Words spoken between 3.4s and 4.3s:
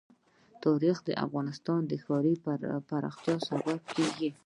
سبب کېږي.